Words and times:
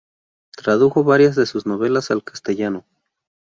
Tradujo 0.57 1.03
varias 1.03 1.35
de 1.35 1.45
sus 1.45 1.67
novelas 1.67 2.09
al 2.09 2.23
castellano. 2.23 2.87